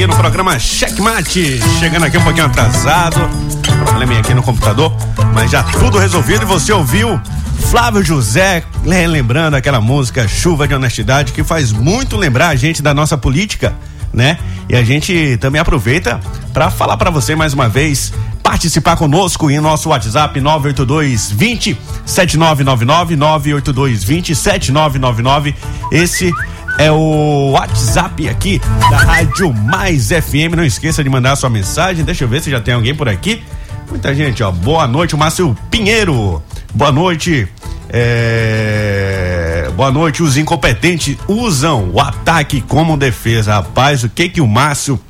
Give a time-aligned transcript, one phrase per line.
[0.00, 1.60] Aqui no programa Checkmate.
[1.78, 3.20] Chegando aqui um pouquinho atrasado,
[3.84, 4.90] probleminha aqui no computador,
[5.34, 7.20] mas já tudo resolvido e você ouviu
[7.70, 12.94] Flávio José lembrando aquela música Chuva de Honestidade que faz muito lembrar a gente da
[12.94, 13.74] nossa política,
[14.10, 14.38] né?
[14.70, 16.18] E a gente também aproveita
[16.50, 18.10] para falar para você mais uma vez
[18.42, 25.54] participar conosco em nosso WhatsApp 982 20 7999 982 20 7999.
[25.92, 26.32] Esse
[26.78, 30.54] é o WhatsApp aqui da Rádio Mais FM.
[30.56, 32.04] Não esqueça de mandar sua mensagem.
[32.04, 33.42] Deixa eu ver se já tem alguém por aqui.
[33.88, 34.50] Muita gente, ó.
[34.50, 36.42] Boa noite, Márcio Pinheiro.
[36.74, 37.48] Boa noite.
[37.88, 39.70] É...
[39.74, 40.22] Boa noite.
[40.22, 43.54] Os incompetentes usam o ataque como defesa.
[43.54, 45.00] Rapaz, o que que o Márcio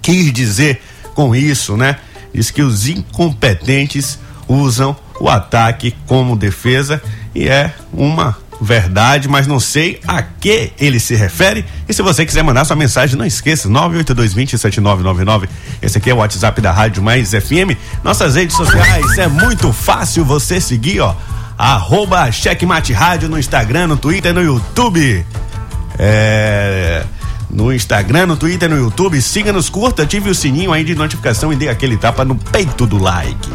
[0.00, 0.82] quis dizer
[1.14, 1.96] com isso, né?
[2.32, 7.02] Diz que os incompetentes usam o ataque como defesa
[7.34, 11.64] e é uma verdade, mas não sei a que ele se refere.
[11.88, 15.48] E se você quiser mandar sua mensagem, não esqueça, 982207999.
[15.80, 17.76] Esse aqui é o WhatsApp da Rádio Mais FM.
[18.04, 21.14] Nossas redes sociais, é muito fácil você seguir, ó.
[21.56, 25.24] Arroba Checkmate Rádio no Instagram, no Twitter, no YouTube.
[25.98, 27.04] É
[27.50, 29.20] no Instagram, no Twitter, no YouTube.
[29.20, 32.98] Siga-nos, curta, ative o sininho aí de notificação e dê aquele tapa no peito do
[32.98, 33.50] like.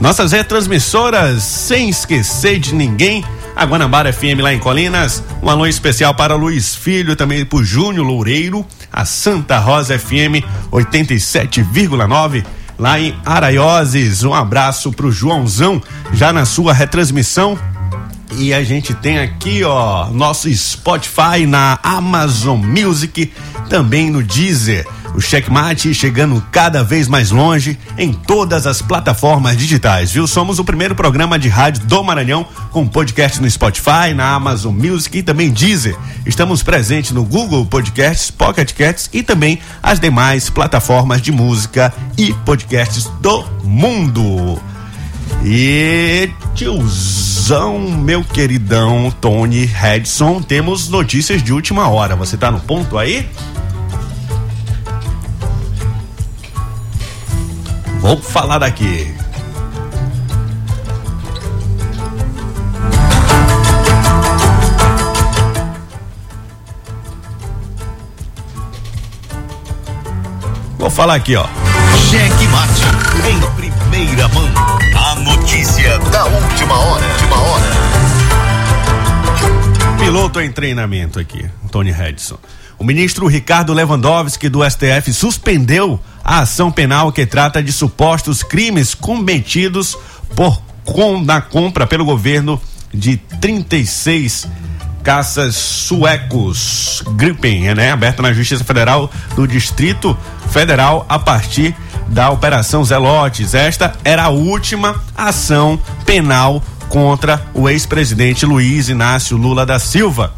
[0.00, 3.22] Nossas retransmissoras, sem esquecer de ninguém,
[3.54, 5.22] a Guanabara FM lá em Colinas.
[5.42, 10.44] Um alô especial para Luiz Filho, também para o Júnior Loureiro, a Santa Rosa FM
[10.72, 12.44] 87,9
[12.78, 14.24] lá em Araioses.
[14.24, 17.58] Um abraço para o Joãozão, já na sua retransmissão.
[18.36, 23.32] E a gente tem aqui, ó, nosso Spotify na Amazon Music,
[23.68, 24.86] também no Deezer.
[25.14, 30.26] O Checkmate chegando cada vez mais longe em todas as plataformas digitais, viu?
[30.26, 35.18] Somos o primeiro programa de rádio do Maranhão com podcast no Spotify, na Amazon Music
[35.18, 35.96] e também Deezer.
[36.24, 42.32] Estamos presentes no Google Podcasts, Pocket Casts e também as demais plataformas de música e
[42.44, 44.60] podcasts do mundo.
[45.44, 52.14] E tiozão, meu queridão Tony Redson, temos notícias de última hora.
[52.14, 53.28] Você tá no ponto aí?
[58.00, 59.14] Vou falar daqui.
[70.78, 71.44] Vou falar aqui, ó.
[72.10, 72.82] Cheque mate
[73.28, 74.48] em primeira mão.
[74.96, 77.04] A notícia da última hora.
[77.04, 77.70] Última hora.
[79.98, 82.38] Piloto em treinamento aqui, Tony Redson.
[82.80, 88.94] O ministro Ricardo Lewandowski do STF suspendeu a ação penal que trata de supostos crimes
[88.94, 89.98] cometidos
[90.34, 92.58] por com, na compra pelo governo
[92.90, 94.48] de 36
[95.02, 97.92] caças suecos Gripen, né?
[97.92, 100.16] Aberta na Justiça Federal do Distrito
[100.50, 101.76] Federal a partir
[102.08, 103.52] da Operação Zelotes.
[103.52, 110.32] Esta era a última ação penal contra o ex-presidente Luiz Inácio Lula da Silva.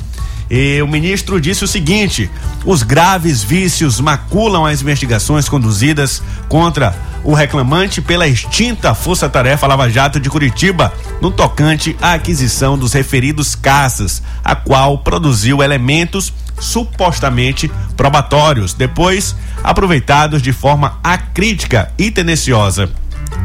[0.55, 2.31] E o ministro disse o seguinte:
[2.67, 9.89] os graves vícios maculam as investigações conduzidas contra o reclamante pela extinta Força Tarefa Lava
[9.89, 10.93] Jato de Curitiba,
[11.23, 19.35] no tocante à aquisição dos referidos caças, a qual produziu elementos supostamente probatórios, depois
[19.65, 22.91] aproveitados de forma acrítica e tendenciosa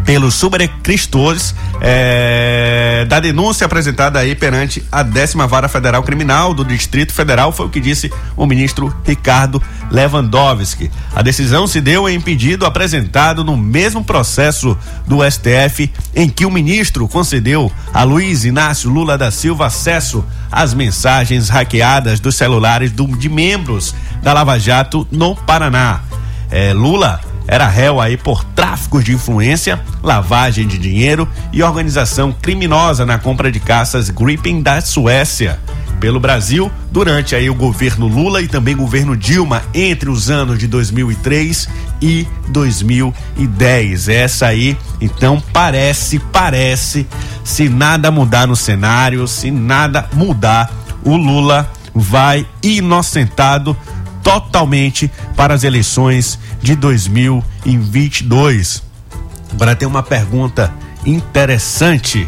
[0.05, 7.11] pelos sobrecristores é, da denúncia apresentada aí perante a décima vara federal criminal do Distrito
[7.13, 9.61] Federal foi o que disse o ministro Ricardo
[9.91, 10.89] Lewandowski.
[11.13, 16.51] A decisão se deu em pedido apresentado no mesmo processo do STF em que o
[16.51, 23.07] ministro concedeu a Luiz Inácio Lula da Silva acesso às mensagens hackeadas dos celulares do,
[23.17, 23.93] de membros
[24.23, 26.01] da Lava Jato no Paraná.
[26.49, 33.05] É, Lula era réu aí por tráfico de influência, lavagem de dinheiro e organização criminosa
[33.05, 35.59] na compra de caças Gripen da Suécia.
[35.99, 40.67] pelo Brasil durante aí o governo Lula e também governo Dilma entre os anos de
[40.67, 41.67] 2003
[41.99, 44.07] e 2010.
[44.07, 47.07] Essa aí, então parece, parece,
[47.43, 50.71] se nada mudar no cenário, se nada mudar,
[51.03, 53.75] o Lula vai inocentado
[54.27, 58.83] totalmente para as eleições de 2022.
[59.53, 60.73] Agora tem uma pergunta
[61.05, 62.27] interessante.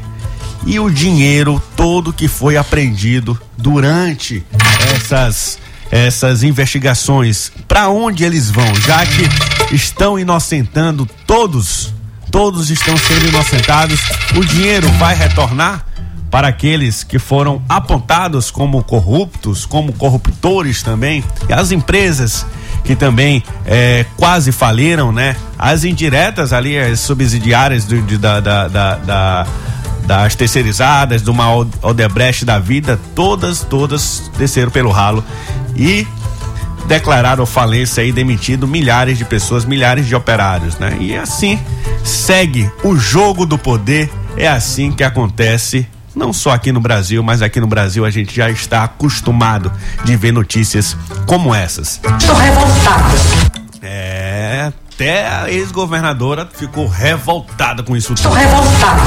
[0.65, 4.45] E o dinheiro todo que foi apreendido durante
[4.95, 5.59] essas
[5.91, 8.75] essas investigações, para onde eles vão?
[8.75, 11.91] Já que estão inocentando todos,
[12.29, 13.99] todos estão sendo inocentados,
[14.37, 15.83] o dinheiro vai retornar
[16.29, 22.45] para aqueles que foram apontados como corruptos, como corruptores também, e as empresas
[22.83, 25.35] que também é, quase faliram, né?
[25.57, 29.47] As indiretas ali, as subsidiárias do, de, da, da, da, da
[30.05, 31.53] das terceirizadas, de uma
[31.83, 35.23] Odebrecht da vida, todas, todas desceram pelo ralo
[35.75, 36.07] e
[36.87, 40.97] declararam falência e demitido milhares de pessoas, milhares de operários, né?
[40.99, 41.59] E assim
[42.03, 45.87] segue o jogo do poder, é assim que acontece
[46.19, 49.71] não só aqui no Brasil, mas aqui no Brasil a gente já está acostumado
[50.03, 50.95] de ver notícias
[51.25, 51.99] como essas.
[52.19, 53.15] Estou revoltada.
[53.81, 59.01] É, até a ex-governadora ficou revoltada com isso Estou revoltada.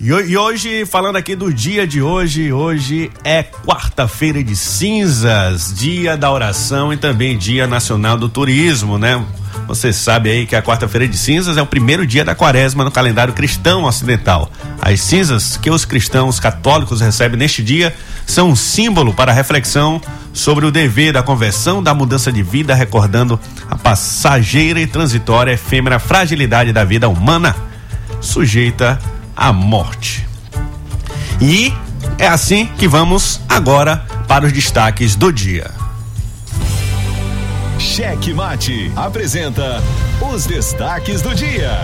[0.00, 6.16] E, e hoje, falando aqui do dia de hoje, hoje é quarta-feira de cinzas, dia
[6.16, 9.22] da oração e também dia nacional do turismo, né?
[9.66, 12.90] Você sabe aí que a quarta-feira de cinzas é o primeiro dia da quaresma no
[12.90, 14.50] calendário cristão ocidental.
[14.80, 17.94] As cinzas que os cristãos católicos recebem neste dia
[18.26, 20.00] são um símbolo para reflexão
[20.32, 23.38] sobre o dever da conversão, da mudança de vida, recordando
[23.70, 27.54] a passageira e transitória efêmera fragilidade da vida humana,
[28.20, 28.98] sujeita
[29.36, 30.26] à morte.
[31.40, 31.72] E
[32.18, 35.83] é assim que vamos agora para os destaques do dia.
[37.84, 39.80] Cheque Mate apresenta
[40.32, 41.78] os destaques do dia.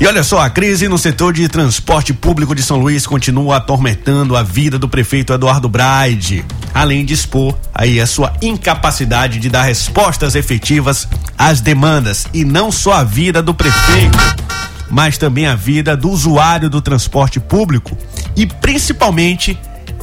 [0.00, 4.36] E olha só, a crise no setor de transporte público de São Luís continua atormentando
[4.36, 6.44] a vida do prefeito Eduardo Braide,
[6.74, 11.08] além de expor aí a sua incapacidade de dar respostas efetivas
[11.38, 14.18] às demandas e não só a vida do prefeito,
[14.90, 17.96] mas também a vida do usuário do transporte público
[18.36, 19.56] e principalmente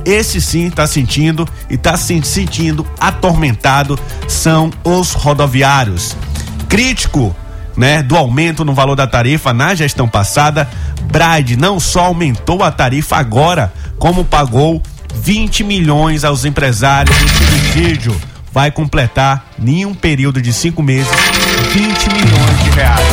[0.06, 6.16] esse sim está sentindo e está se sentindo atormentado são os rodoviários.
[6.68, 7.36] Crítico,
[7.76, 10.70] né, do aumento no valor da tarifa na gestão passada,
[11.04, 14.82] Bride não só aumentou a tarifa agora, como pagou
[15.14, 18.22] 20 milhões aos empresários do subsídio.
[18.52, 21.12] Vai completar, em um período de cinco meses,
[21.72, 23.08] 20 milhões de reais.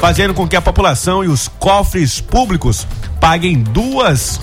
[0.00, 2.86] Fazendo com que a população e os cofres públicos
[3.20, 4.40] paguem duas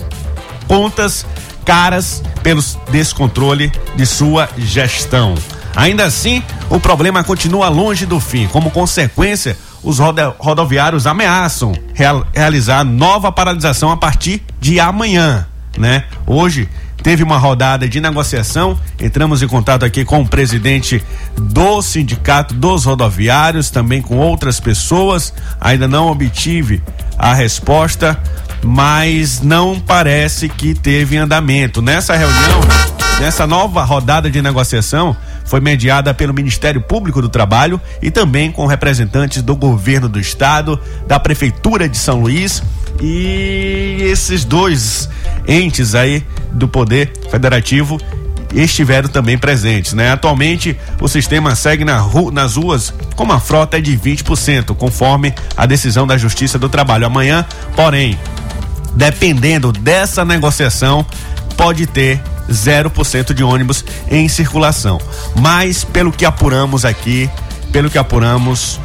[0.66, 1.26] contas
[1.70, 5.36] caras pelo descontrole de sua gestão.
[5.76, 8.48] Ainda assim, o problema continua longe do fim.
[8.48, 15.46] Como consequência, os rodoviários ameaçam real realizar nova paralisação a partir de amanhã,
[15.78, 16.06] né?
[16.26, 16.68] Hoje
[17.02, 18.78] teve uma rodada de negociação.
[19.00, 21.02] Entramos em contato aqui com o presidente
[21.36, 25.32] do sindicato dos rodoviários, também com outras pessoas.
[25.60, 26.82] Ainda não obtive
[27.18, 28.18] a resposta,
[28.62, 31.82] mas não parece que teve andamento.
[31.82, 32.60] Nessa reunião,
[33.20, 38.66] nessa nova rodada de negociação, foi mediada pelo Ministério Público do Trabalho e também com
[38.66, 42.62] representantes do governo do estado, da prefeitura de São Luís
[43.00, 45.08] e esses dois
[45.46, 47.98] entes aí do poder federativo
[48.54, 50.10] estiveram também presentes, né?
[50.10, 55.66] Atualmente o sistema segue na ru nas ruas com uma frota de 20%, conforme a
[55.66, 57.06] decisão da Justiça do Trabalho.
[57.06, 58.18] Amanhã, porém,
[58.94, 61.06] dependendo dessa negociação,
[61.56, 65.00] pode ter 0% de ônibus em circulação.
[65.36, 67.30] Mas pelo que apuramos aqui,
[67.72, 68.80] pelo que apuramos,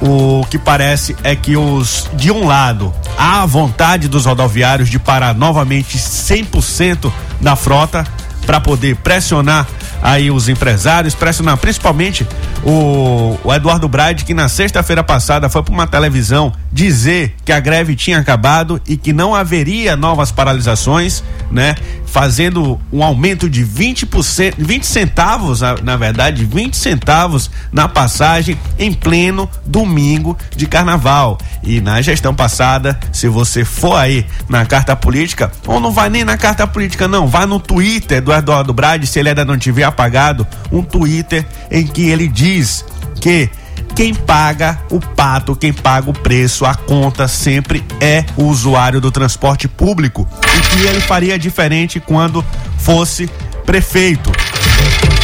[0.00, 4.98] o que parece é que os de um lado há a vontade dos rodoviários de
[4.98, 8.04] parar novamente 100% da frota
[8.46, 9.66] para poder pressionar
[10.02, 12.26] aí os empresários, pressionar principalmente
[12.64, 17.60] o, o Eduardo Braide, que na sexta-feira passada foi para uma televisão dizer que a
[17.60, 21.74] greve tinha acabado e que não haveria novas paralisações, né?
[22.06, 29.48] Fazendo um aumento de 20%, 20 centavos, na verdade, 20 centavos na passagem em pleno
[29.64, 31.38] domingo de carnaval.
[31.62, 36.24] E na gestão passada, se você for aí na carta política, ou não vai nem
[36.24, 39.84] na carta política, não, vá no Twitter do Eduardo Brade, se ele ainda não tiver
[39.84, 42.84] apagado, um Twitter em que ele diz
[43.20, 43.50] que
[43.98, 49.10] quem paga o pato, quem paga o preço, a conta sempre é o usuário do
[49.10, 50.24] transporte público.
[50.56, 52.44] E que ele faria diferente quando
[52.78, 53.28] fosse
[53.66, 54.30] prefeito.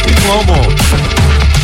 [0.05, 0.51] E como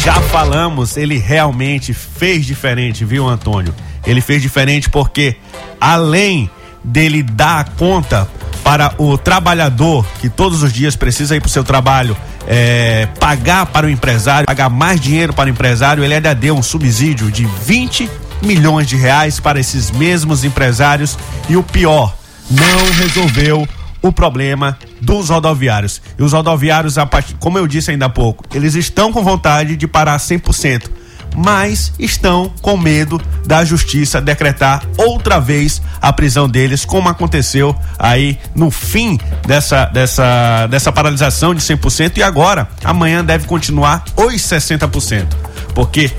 [0.02, 3.76] já falamos, ele realmente fez diferente, viu, Antônio?
[4.08, 5.36] Ele fez diferente porque,
[5.82, 6.50] além
[6.82, 8.26] dele dar conta
[8.64, 12.16] para o trabalhador que todos os dias precisa ir para o seu trabalho,
[12.48, 16.64] é, pagar para o empresário, pagar mais dinheiro para o empresário, ele ainda deu um
[16.64, 18.10] subsídio de 20
[18.42, 21.18] milhões de reais para esses mesmos empresários
[21.48, 22.16] e o pior,
[22.50, 23.68] não resolveu
[24.02, 26.02] o problema dos rodoviários.
[26.18, 26.96] E os rodoviários,
[27.40, 30.90] como eu disse ainda há pouco, eles estão com vontade de parar 100%,
[31.36, 38.38] mas estão com medo da justiça decretar outra vez a prisão deles, como aconteceu aí
[38.56, 45.28] no fim dessa, dessa, dessa paralisação de 100% e agora, amanhã deve continuar os 60%.
[45.74, 46.12] Porque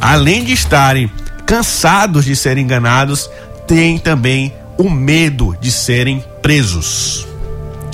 [0.00, 1.10] além de estarem
[1.46, 3.30] cansados de serem enganados,
[3.66, 7.26] tem também o medo de serem presos.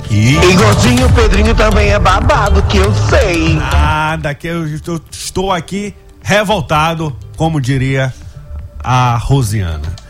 [0.09, 0.35] E...
[0.35, 3.53] e gordinho Pedrinho também é babado, que eu sei.
[3.53, 4.65] Nada, que eu
[5.11, 8.13] estou aqui revoltado, como diria
[8.83, 10.01] a Rosiana.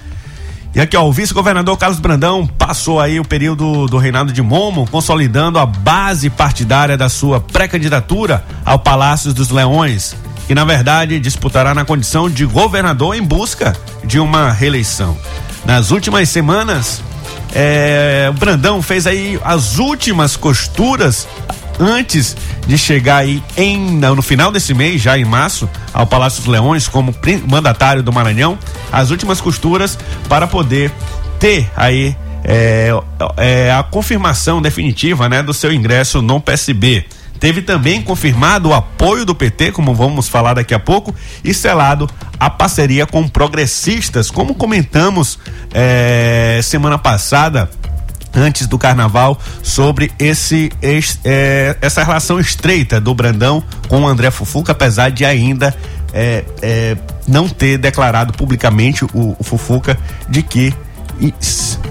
[0.74, 4.88] E aqui, ó, o vice-governador Carlos Brandão passou aí o período do reinado de Momo,
[4.90, 10.16] consolidando a base partidária da sua pré-candidatura ao Palácio dos Leões,
[10.48, 13.76] que na verdade disputará na condição de governador em busca
[14.06, 15.18] de uma reeleição.
[15.66, 17.04] Nas últimas semanas,
[17.54, 21.28] é, o Brandão fez aí as últimas costuras
[21.82, 26.52] antes de chegar aí em, no final desse mês, já em março, ao Palácio dos
[26.52, 27.14] Leões como
[27.48, 28.58] mandatário do Maranhão,
[28.92, 29.98] as últimas costuras
[30.30, 30.92] para poder
[31.40, 32.90] ter aí é,
[33.38, 37.06] é, a confirmação definitiva né, do seu ingresso no PSB.
[37.40, 42.08] Teve também confirmado o apoio do PT, como vamos falar daqui a pouco, e selado
[42.40, 45.40] a parceria com progressistas, como comentamos
[45.74, 47.68] é, semana passada
[48.34, 54.32] antes do carnaval sobre esse, esse é, essa relação estreita do Brandão com o André
[54.32, 55.76] Fufuca, apesar de ainda
[56.14, 56.98] é, é,
[57.28, 59.98] não ter declarado publicamente o, o Fufuca
[60.30, 60.74] de que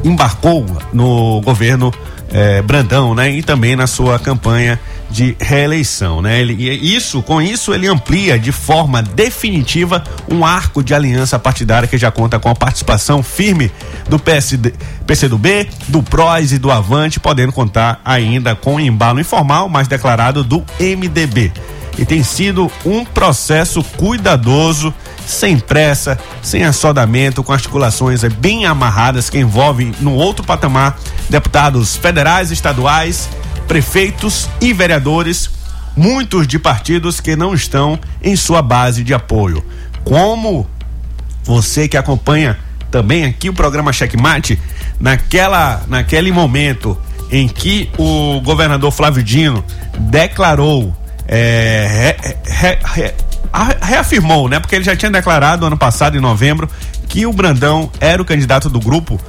[0.03, 1.93] embarcou no governo
[2.33, 3.31] é, Brandão, né?
[3.31, 4.79] E também na sua campanha
[5.11, 6.41] de reeleição, né?
[6.41, 11.99] Ele, isso, com isso, ele amplia de forma definitiva um arco de aliança partidária que
[11.99, 13.71] já conta com a participação firme
[14.09, 14.73] do PSD,
[15.07, 20.45] PCdoB, do PROS e do Avante, podendo contar ainda com o embalo informal, mas declarado
[20.45, 21.53] do MDB.
[21.99, 24.95] E tem sido um processo cuidadoso,
[25.27, 30.97] sem pressa, sem assodamento, com articulações bem amarradas que envolvem no outro patamar
[31.29, 33.29] deputados federais, estaduais
[33.71, 35.49] prefeitos e vereadores,
[35.97, 39.65] muitos de partidos que não estão em sua base de apoio.
[40.03, 40.69] Como
[41.45, 42.59] você que acompanha
[42.91, 44.59] também aqui o programa Checkmate,
[44.99, 46.99] naquela, naquele momento
[47.31, 49.65] em que o governador Flávio Dino
[50.01, 50.93] declarou,
[51.29, 53.15] é, re, re, re,
[53.81, 54.59] reafirmou, né?
[54.59, 56.69] Porque ele já tinha declarado ano passado, em novembro,
[57.09, 59.21] que o Brandão era o candidato do grupo.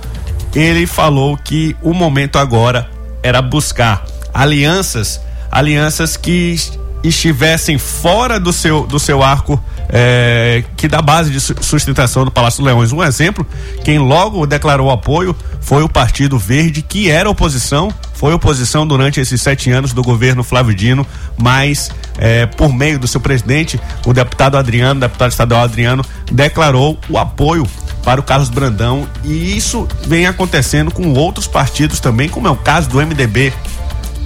[0.56, 2.90] Ele falou que o momento agora
[3.22, 5.22] era buscar alianças,
[5.52, 6.56] alianças que
[7.04, 12.64] estivessem fora do seu, do seu arco é, que da base de sustentação do Palácio
[12.64, 12.92] Leões.
[12.92, 13.46] Um exemplo,
[13.84, 19.42] quem logo declarou apoio foi o Partido Verde, que era oposição, foi oposição durante esses
[19.42, 21.06] sete anos do governo Flávio Dino,
[21.38, 27.18] mas é, por meio do seu presidente, o deputado Adriano, deputado estadual Adriano, declarou o
[27.18, 27.68] apoio
[28.04, 32.56] para o Carlos Brandão e isso vem acontecendo com outros partidos também, como é o
[32.56, 33.54] caso do MDB,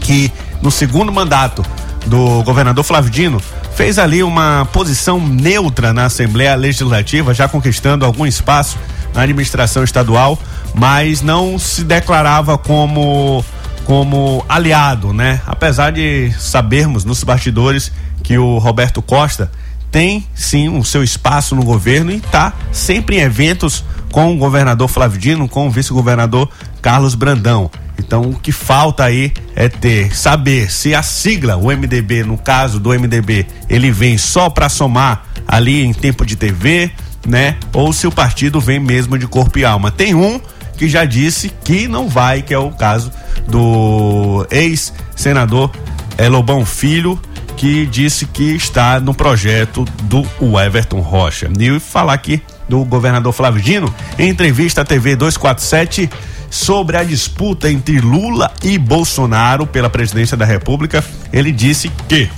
[0.05, 0.31] que
[0.61, 1.65] no segundo mandato
[2.05, 3.41] do governador Flávio Dino
[3.75, 8.77] fez ali uma posição neutra na Assembleia Legislativa, já conquistando algum espaço
[9.15, 10.37] na administração estadual,
[10.75, 13.43] mas não se declarava como
[13.83, 15.41] como aliado, né?
[15.45, 17.91] Apesar de sabermos nos bastidores
[18.23, 19.51] que o Roberto Costa
[19.91, 24.87] tem sim o seu espaço no governo e está sempre em eventos com o governador
[24.87, 26.49] Flávio Dino, com o vice-governador
[26.81, 27.69] Carlos Brandão.
[27.97, 32.79] Então o que falta aí é ter saber se a sigla, o MDB, no caso
[32.79, 36.91] do MDB, ele vem só para somar ali em tempo de TV,
[37.25, 37.57] né?
[37.73, 39.91] Ou se o partido vem mesmo de corpo e alma.
[39.91, 40.39] Tem um
[40.77, 43.11] que já disse que não vai, que é o caso
[43.47, 45.71] do ex-senador
[46.17, 47.19] Elobão Filho,
[47.55, 50.25] que disse que está no projeto do
[50.59, 51.49] Everton Rocha.
[51.57, 56.09] E falar aqui do governador Flávio Dino, em entrevista à TV 247
[56.55, 62.29] sobre a disputa entre Lula e Bolsonaro pela presidência da República, ele disse que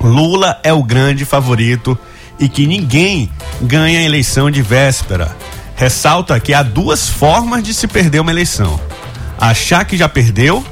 [0.00, 1.96] Lula é o grande favorito
[2.40, 3.30] e que ninguém
[3.62, 5.34] ganha eleição de véspera.
[5.76, 8.80] Ressalta que há duas formas de se perder uma eleição:
[9.38, 10.64] achar que já perdeu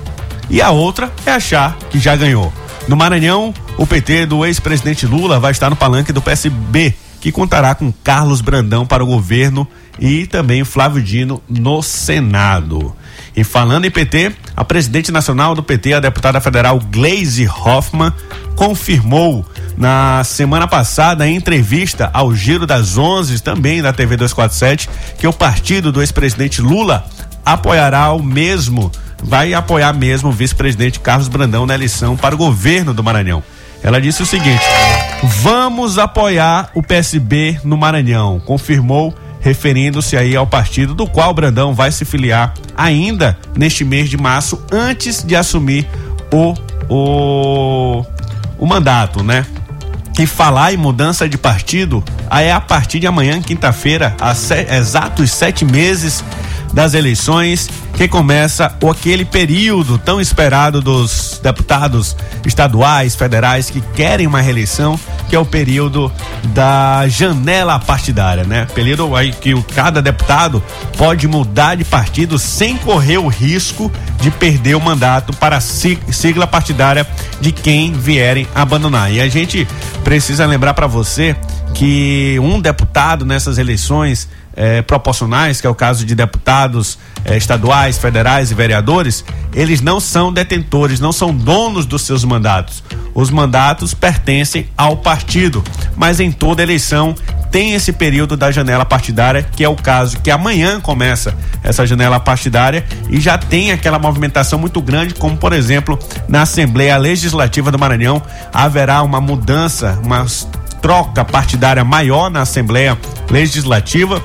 [0.51, 2.53] e a outra é achar que já ganhou.
[2.89, 7.73] No Maranhão, o PT do ex-presidente Lula vai estar no palanque do PSB, que contará
[7.73, 9.67] com Carlos Brandão para o governo
[9.99, 12.95] e também Flávio Dino no Senado.
[13.37, 18.13] E falando em PT, a presidente nacional do PT, a deputada federal Glaze Hoffmann,
[18.55, 19.45] confirmou
[19.77, 25.33] na semana passada, em entrevista ao Giro das Onze, também da TV 247, que o
[25.33, 27.05] partido do ex-presidente Lula
[27.45, 28.91] apoiará o mesmo,
[29.23, 33.43] vai apoiar mesmo o vice-presidente Carlos Brandão na eleição para o governo do Maranhão.
[33.83, 34.65] Ela disse o seguinte:
[35.43, 39.13] vamos apoiar o PSB no Maranhão, confirmou
[39.45, 44.65] referindo-se aí ao partido do qual Brandão vai se filiar ainda neste mês de março,
[44.73, 45.87] antes de assumir
[46.33, 46.55] o,
[46.89, 48.07] o,
[48.59, 49.45] o mandato, né?
[50.19, 54.33] E falar em mudança de partido, aí é a partir de amanhã, quinta-feira, há
[54.77, 56.25] exatos sete meses
[56.73, 64.41] das eleições, que começa aquele período tão esperado dos deputados estaduais, federais que querem uma
[64.41, 66.13] reeleição, que é o período
[66.47, 68.67] da janela partidária, né?
[68.75, 70.63] Período aí que cada deputado
[70.99, 73.91] pode mudar de partido sem correr o risco
[74.21, 77.07] de perder o mandato para a sigla partidária
[77.41, 79.13] de quem vierem abandonar.
[79.13, 79.69] E a gente
[80.03, 81.37] precisa lembrar para você
[81.75, 87.99] que um deputado nessas eleições é, proporcionais, que é o caso de deputados é, estaduais,
[87.99, 92.83] federais e vereadores, eles não são detentores, não são donos dos seus mandatos.
[93.13, 95.63] Os mandatos pertencem ao partido,
[95.97, 97.15] mas em toda eleição
[97.51, 102.19] tem esse período da janela partidária, que é o caso que amanhã começa essa janela
[102.19, 105.97] partidária e já tem aquela movimentação muito grande, como por exemplo
[106.29, 108.21] na Assembleia Legislativa do Maranhão
[108.53, 110.27] haverá uma mudança, uma
[110.85, 112.99] troca partidária maior na Assembleia
[113.31, 114.23] Legislativa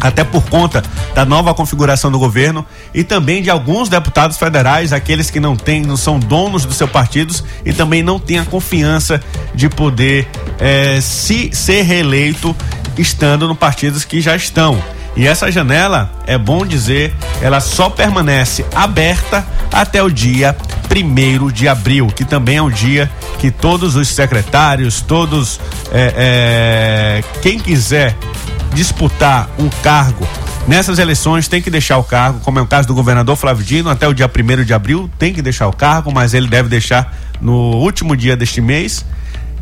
[0.00, 0.82] até por conta
[1.14, 5.82] da nova configuração do governo e também de alguns deputados federais, aqueles que não têm,
[5.82, 9.22] não são donos dos seus partidos e também não têm a confiança
[9.54, 10.28] de poder
[10.58, 12.52] eh, se ser reeleito
[12.98, 14.82] estando no partidos que já estão.
[15.14, 20.56] E essa janela, é bom dizer, ela só permanece aberta até o dia
[20.88, 27.40] primeiro de abril, que também é um dia que todos os secretários, todos é, é,
[27.40, 28.16] quem quiser
[28.74, 30.26] disputar um cargo
[30.66, 33.90] nessas eleições tem que deixar o cargo, como é o caso do governador Flávio Dino,
[33.90, 37.14] até o dia 1 de abril tem que deixar o cargo, mas ele deve deixar
[37.40, 39.04] no último dia deste mês.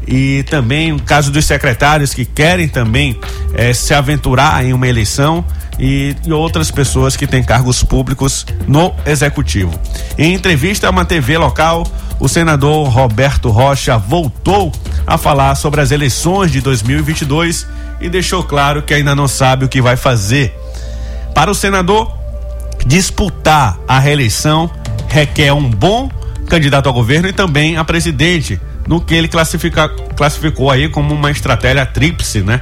[0.07, 3.19] E também o caso dos secretários que querem também
[3.55, 5.45] eh, se aventurar em uma eleição
[5.79, 9.73] e, e, outras pessoas que têm cargos públicos no executivo.
[10.19, 11.87] Em entrevista a uma TV local,
[12.19, 14.73] o senador Roberto Rocha voltou
[15.07, 17.67] a falar sobre as eleições de 2022
[18.01, 20.55] e deixou claro que ainda não sabe o que vai fazer.
[21.35, 22.13] Para o senador,
[22.87, 24.71] disputar a reeleição
[25.09, 26.11] requer um bom
[26.49, 31.31] candidato ao governo e também a presidente, no que ele classifica, classificou aí como uma
[31.31, 32.61] estratégia tríplice, né?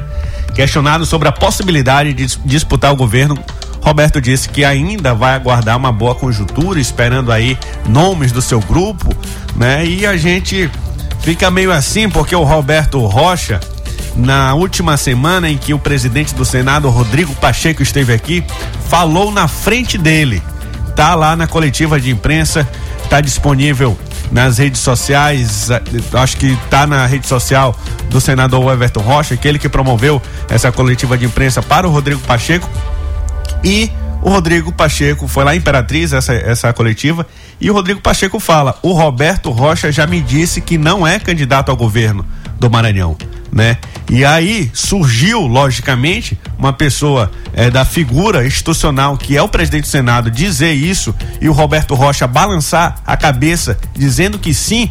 [0.55, 3.39] Questionado sobre a possibilidade de disputar o governo,
[3.81, 7.57] Roberto disse que ainda vai aguardar uma boa conjuntura, esperando aí
[7.89, 9.15] nomes do seu grupo,
[9.57, 9.87] né?
[9.87, 10.71] E a gente
[11.21, 13.61] fica meio assim porque o Roberto Rocha
[14.17, 18.45] na última semana em que o presidente do Senado, Rodrigo Pacheco, esteve aqui,
[18.89, 20.43] falou na frente dele.
[20.97, 22.69] Tá lá na coletiva de imprensa,
[23.09, 23.97] tá disponível
[24.31, 25.69] nas redes sociais,
[26.13, 27.75] acho que tá na rede social
[28.11, 32.69] do senador Everton Rocha, aquele que promoveu essa coletiva de imprensa para o Rodrigo Pacheco.
[33.65, 33.91] E
[34.23, 37.27] o Rodrigo Pacheco foi lá em Imperatriz, essa, essa coletiva,
[37.61, 41.71] e o Rodrigo Pacheco fala: o Roberto Rocha já me disse que não é candidato
[41.71, 42.25] ao governo
[42.59, 43.17] do Maranhão
[43.53, 43.79] né?
[44.11, 49.89] E aí surgiu, logicamente, uma pessoa é, da figura institucional que é o presidente do
[49.89, 54.91] Senado dizer isso e o Roberto Rocha balançar a cabeça dizendo que sim.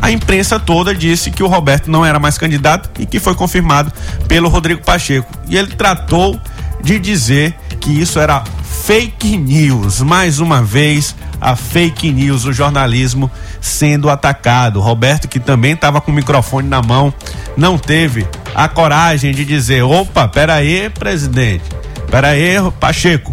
[0.00, 3.92] A imprensa toda disse que o Roberto não era mais candidato e que foi confirmado
[4.26, 5.30] pelo Rodrigo Pacheco.
[5.48, 6.40] E ele tratou
[6.82, 8.42] de dizer que isso era
[8.88, 10.00] fake news.
[10.00, 14.80] Mais uma vez, a fake news, o jornalismo sendo atacado.
[14.80, 17.12] Roberto, que também estava com o microfone na mão,
[17.56, 18.26] não teve
[18.58, 21.62] a coragem de dizer: opa, peraí, presidente,
[22.10, 23.30] peraí, Pacheco,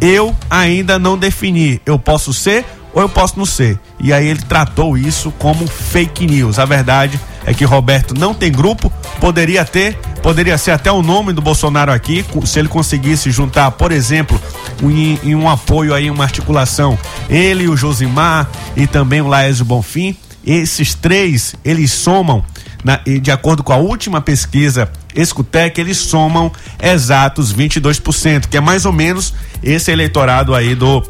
[0.00, 2.64] eu ainda não defini, eu posso ser
[2.94, 3.76] ou eu posso não ser.
[3.98, 6.60] E aí ele tratou isso como fake news.
[6.60, 11.32] A verdade é que Roberto não tem grupo, poderia ter, poderia ser até o nome
[11.32, 14.40] do Bolsonaro aqui, se ele conseguisse juntar, por exemplo,
[14.80, 16.96] em, em um apoio aí, uma articulação,
[17.28, 22.44] ele, o Josimar e também o Laésio Bonfim, esses três, eles somam
[22.84, 28.60] na, e de acordo com a última pesquisa Escutec, eles somam exatos 22%, que é
[28.60, 31.02] mais ou menos esse eleitorado aí do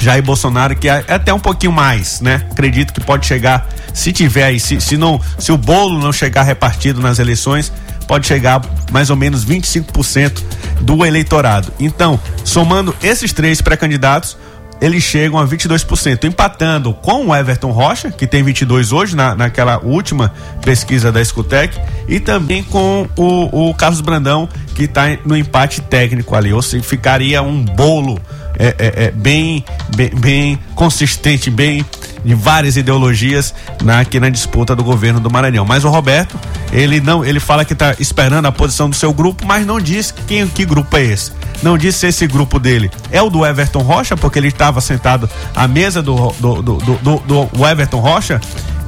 [0.00, 2.46] Jair Bolsonaro, que é até um pouquinho mais, né?
[2.50, 6.42] Acredito que pode chegar, se tiver aí, se, se, não, se o bolo não chegar
[6.42, 7.70] repartido nas eleições,
[8.06, 10.42] pode chegar mais ou menos 25%
[10.80, 11.72] do eleitorado.
[11.78, 14.36] Então, somando esses três pré-candidatos,
[14.82, 19.78] eles chegam a 22%, empatando com o Everton Rocha, que tem 22 hoje, na, naquela
[19.78, 25.80] última pesquisa da Escutec, e também com o, o Carlos Brandão, que está no empate
[25.80, 26.52] técnico ali.
[26.52, 28.20] Ou seja, ficaria um bolo
[28.58, 29.64] é, é, é bem,
[29.96, 31.86] bem, bem, consistente, bem
[32.24, 35.64] de várias ideologias na, aqui na disputa do governo do Maranhão.
[35.64, 36.36] Mas o Roberto,
[36.72, 40.12] ele não, ele fala que está esperando a posição do seu grupo, mas não diz
[40.26, 41.32] quem que grupo é esse.
[41.62, 45.28] Não disse se esse grupo dele é o do Everton Rocha, porque ele estava sentado
[45.54, 48.40] à mesa do, do, do, do, do Everton Rocha,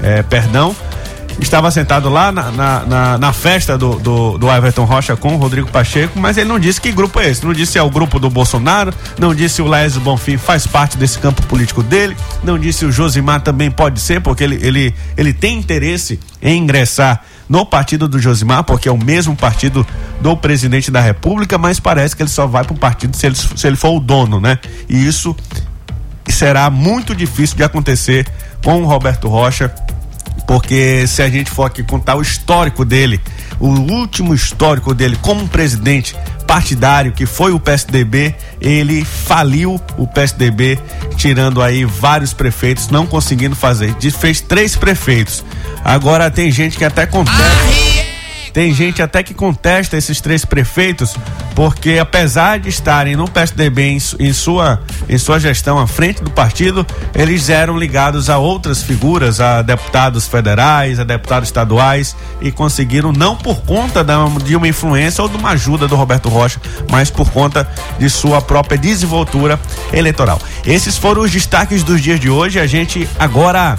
[0.03, 0.75] é, perdão,
[1.41, 5.37] estava sentado lá na, na, na, na festa do, do, do, Everton Rocha com o
[5.37, 7.45] Rodrigo Pacheco, mas ele não disse que grupo é esse.
[7.45, 10.67] Não disse se é o grupo do Bolsonaro, não disse se o Lésio Bonfim faz
[10.67, 14.59] parte desse campo político dele, não disse se o Josimar também pode ser, porque ele,
[14.63, 19.87] ele, ele tem interesse em ingressar no partido do Josimar, porque é o mesmo partido
[20.21, 23.35] do presidente da República, mas parece que ele só vai para o partido se ele,
[23.35, 24.59] se ele for o dono, né?
[24.89, 25.37] E isso
[26.29, 28.27] será muito difícil de acontecer
[28.63, 29.73] com o Roberto Rocha
[30.47, 33.21] porque se a gente for aqui contar o histórico dele,
[33.59, 36.15] o último histórico dele como presidente
[36.47, 40.79] partidário que foi o PSDB, ele faliu o PSDB,
[41.17, 43.95] tirando aí vários prefeitos, não conseguindo fazer.
[44.19, 45.45] Fez três prefeitos.
[45.85, 47.94] Agora tem gente que até contesta.
[48.55, 51.17] Tem gente até que contesta esses três prefeitos,
[51.57, 56.31] porque apesar de estarem no PSDB em, em, sua, em sua gestão à frente do
[56.31, 63.11] partido, eles eram ligados a outras figuras, a deputados federais, a deputados estaduais, e conseguiram,
[63.11, 67.11] não por conta da, de uma influência ou de uma ajuda do Roberto Rocha, mas
[67.11, 69.59] por conta de sua própria desenvoltura
[69.93, 70.41] eleitoral.
[70.65, 72.61] Esses foram os destaques dos dias de hoje.
[72.61, 73.77] A gente agora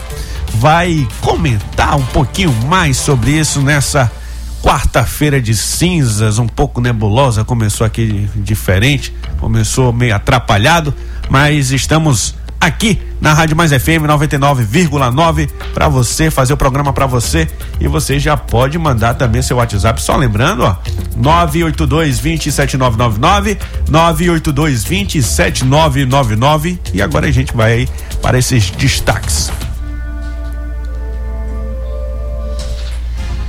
[0.55, 4.11] vai comentar um pouquinho mais sobre isso nessa
[4.65, 10.91] quarta-feira de cinzas, um pouco nebulosa, começou aqui diferente, começou meio atrapalhado,
[11.29, 17.47] mas estamos aqui na Rádio Mais FM 99,9 para você fazer o programa para você
[17.79, 20.75] e você já pode mandar também seu WhatsApp, só lembrando, ó,
[21.15, 27.87] 982 27999 982 27999 e agora a gente vai
[28.19, 29.51] para esses destaques.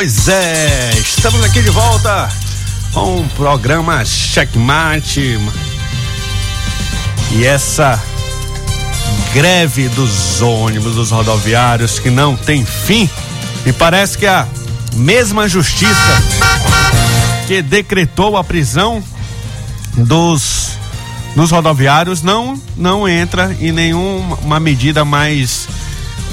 [0.00, 2.28] Pois é, estamos aqui de volta
[2.92, 5.36] com o programa Checkmate.
[7.32, 8.00] E essa
[9.34, 13.10] greve dos ônibus, dos rodoviários que não tem fim.
[13.66, 14.46] E parece que a
[14.94, 16.22] mesma justiça
[17.48, 19.02] que decretou a prisão
[19.94, 20.78] dos
[21.34, 25.68] dos rodoviários não não entra em nenhuma medida mais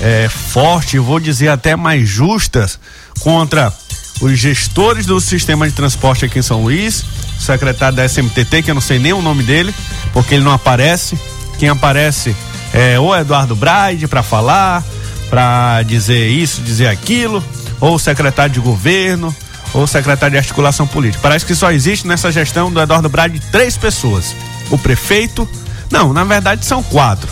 [0.03, 2.77] é, forte, vou dizer até mais justas
[3.19, 3.73] contra
[4.21, 7.03] os gestores do sistema de transporte aqui em São Luís,
[7.37, 9.73] o secretário da SMTT, que eu não sei nem o nome dele,
[10.13, 11.17] porque ele não aparece.
[11.57, 12.35] Quem aparece
[12.73, 14.83] é o Eduardo Braide para falar,
[15.29, 17.43] para dizer isso, dizer aquilo,
[17.79, 19.35] ou o secretário de governo,
[19.73, 21.21] ou o secretário de articulação política.
[21.21, 24.33] Parece que só existe nessa gestão do Eduardo Braide três pessoas:
[24.69, 25.47] o prefeito,
[25.91, 27.29] não, na verdade são quatro.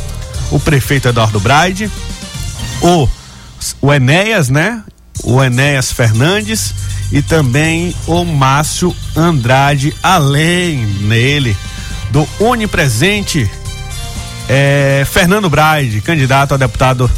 [0.51, 1.89] O prefeito Eduardo Braide,
[2.81, 3.07] o,
[3.81, 4.83] o Enéas, né?
[5.23, 6.73] O Enéas Fernandes
[7.12, 11.56] e também o Márcio Andrade, além nele
[12.12, 13.49] do onipresente
[14.49, 17.10] é, Fernando Braide, candidato a deputado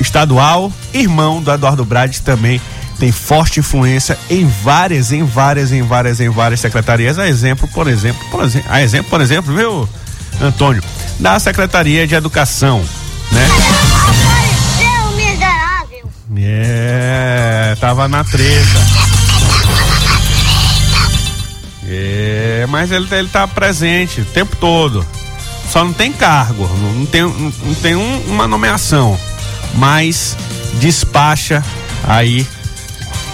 [0.00, 2.60] estadual, irmão do Eduardo Braide também
[2.98, 7.18] tem forte influência em várias, em várias, em várias, em várias secretarias.
[7.18, 9.88] A exemplo, por exemplo, por exemplo, a exemplo, por exemplo, viu,
[10.40, 10.82] Antônio,
[11.18, 12.84] da Secretaria de Educação,
[13.32, 13.69] né?
[16.52, 18.80] É, tava na treta.
[21.86, 25.06] É, mas ele, ele tá presente o tempo todo.
[25.70, 27.30] Só não tem cargo, não, não tem, não,
[27.64, 29.18] não tem um- uma nomeação,
[29.74, 30.36] mas
[30.80, 31.64] despacha
[32.02, 32.44] aí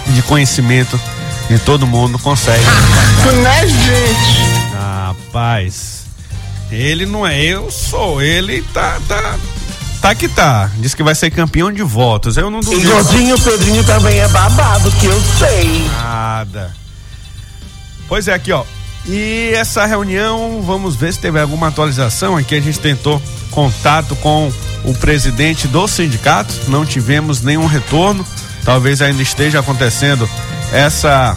[0.07, 0.99] de conhecimento
[1.49, 2.63] de todo mundo consegue.
[3.41, 4.75] Né, gente?
[4.75, 6.03] Rapaz,
[6.71, 9.35] ele não é eu, sou ele, tá, tá,
[10.07, 10.71] tá que tá.
[10.77, 12.37] Diz que vai ser campeão de votos.
[12.37, 15.85] Eu não duvido Igualzinho Pedrinho também é babado, que eu sei.
[16.01, 16.73] nada.
[18.07, 18.63] Pois é, aqui ó.
[19.05, 22.37] E essa reunião, vamos ver se teve alguma atualização.
[22.37, 24.51] Aqui a gente tentou contato com
[24.83, 28.25] o presidente do sindicato, não tivemos nenhum retorno.
[28.63, 30.29] Talvez ainda esteja acontecendo
[30.71, 31.35] essa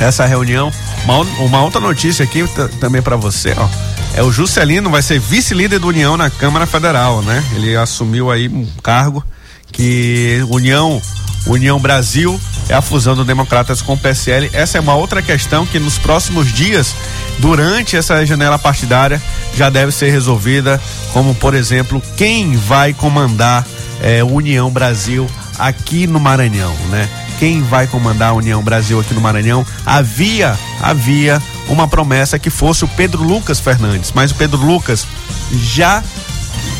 [0.00, 0.72] essa reunião.
[1.04, 2.44] Uma, uma outra notícia aqui
[2.80, 3.68] também para você, ó.
[4.14, 7.42] É o Juscelino vai ser vice-líder do União na Câmara Federal, né?
[7.54, 9.24] Ele assumiu aí um cargo
[9.72, 11.00] que União
[11.46, 14.50] União Brasil é a fusão do Democratas com o PSL.
[14.52, 16.94] Essa é uma outra questão que nos próximos dias,
[17.38, 19.20] durante essa janela partidária,
[19.56, 20.80] já deve ser resolvida,
[21.12, 23.66] como por exemplo, quem vai comandar
[24.00, 27.08] eh, União Brasil aqui no Maranhão, né?
[27.42, 29.66] Quem vai comandar a União Brasil aqui no Maranhão?
[29.84, 35.04] Havia, havia uma promessa que fosse o Pedro Lucas Fernandes, mas o Pedro Lucas
[35.52, 36.04] já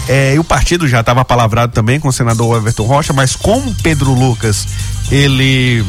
[0.08, 3.74] é, e o partido já estava palavrado também com o senador Everton Rocha, mas como
[3.82, 4.68] Pedro Lucas
[5.10, 5.84] ele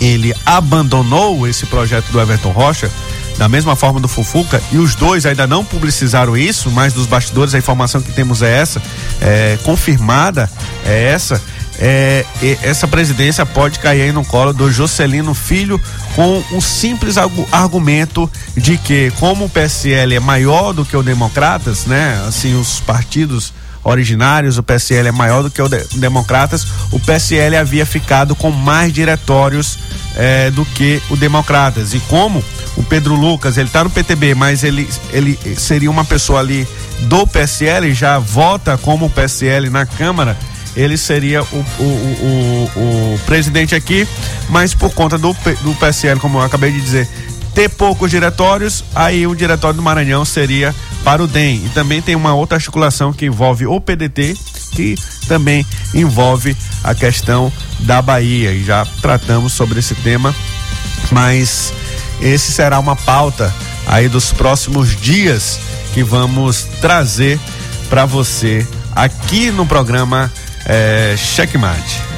[0.00, 2.90] ele abandonou esse projeto do Everton Rocha,
[3.36, 7.54] da mesma forma do Fufuca, e os dois ainda não publicizaram isso, mas dos bastidores
[7.54, 8.82] a informação que temos é essa,
[9.20, 10.50] é, confirmada
[10.86, 11.42] é essa.
[11.84, 12.24] É,
[12.62, 15.80] essa presidência pode cair no colo do Jocelino Filho
[16.14, 21.02] com um simples argu- argumento de que, como o PSL é maior do que o
[21.02, 22.22] Democratas, né?
[22.28, 27.56] Assim, os partidos originários, o PSL é maior do que o de- Democratas, o PSL
[27.56, 29.76] havia ficado com mais diretórios
[30.14, 31.94] eh, do que o Democratas.
[31.94, 32.44] E como
[32.76, 36.64] o Pedro Lucas, ele tá no PTB, mas ele, ele seria uma pessoa ali
[37.00, 40.38] do PSL, já vota como o PSL na Câmara,
[40.76, 44.06] ele seria o, o, o, o, presidente aqui,
[44.48, 47.08] mas por conta do, do PSL, como eu acabei de dizer,
[47.54, 51.66] ter poucos diretórios, aí o diretório do Maranhão seria para o DEM.
[51.66, 54.36] E também tem uma outra articulação que envolve o PDT,
[54.72, 54.96] que
[55.28, 58.52] também envolve a questão da Bahia.
[58.52, 60.34] E já tratamos sobre esse tema,
[61.10, 61.72] mas
[62.20, 63.52] esse será uma pauta
[63.86, 65.58] aí dos próximos dias
[65.92, 67.38] que vamos trazer
[67.90, 70.32] para você aqui no programa
[70.66, 72.12] é, Checkmate.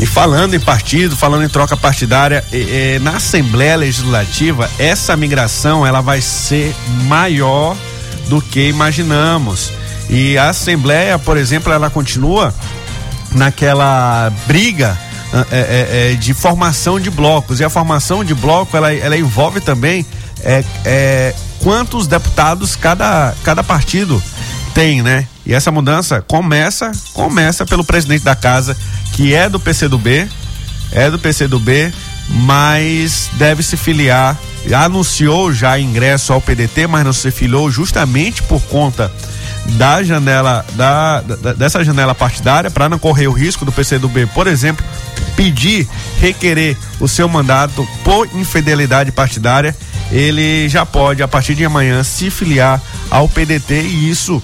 [0.00, 2.42] E falando em partido, falando em troca partidária,
[3.02, 6.74] na Assembleia Legislativa, essa migração ela vai ser
[7.06, 7.76] maior
[8.30, 9.70] do que imaginamos.
[10.08, 12.54] E a Assembleia, por exemplo, ela continua
[13.32, 14.98] naquela briga
[15.32, 17.60] ah, é, é, é, de formação de blocos.
[17.60, 20.04] E a formação de bloco ela, ela envolve também
[20.42, 24.20] é, é, quantos deputados cada, cada partido
[24.74, 25.26] tem, né?
[25.46, 28.76] E essa mudança começa começa pelo presidente da casa,
[29.12, 30.28] que é do PCdoB,
[30.92, 31.92] é do PCdoB,
[32.28, 34.36] mas deve se filiar.
[34.74, 39.10] Anunciou já ingresso ao PDT, mas não se filiou justamente por conta
[39.76, 44.46] da janela da, da- dessa janela partidária para não correr o risco do PCdoB, por
[44.46, 44.84] exemplo,
[45.36, 45.86] pedir,
[46.20, 49.76] requerer o seu mandato por infidelidade partidária,
[50.10, 54.42] ele já pode a partir de amanhã se filiar ao PDT e isso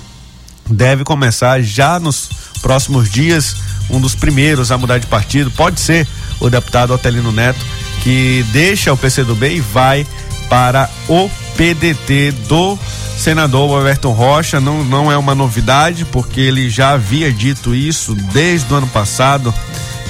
[0.68, 2.28] deve começar já nos
[2.62, 3.56] próximos dias.
[3.88, 6.06] Um dos primeiros a mudar de partido pode ser
[6.40, 7.58] o deputado Otelino Neto,
[8.02, 10.04] que deixa o PCdoB e vai
[10.48, 12.78] para o PDT do
[13.16, 14.60] senador Everton Rocha.
[14.60, 19.52] Não, não é uma novidade, porque ele já havia dito isso desde o ano passado,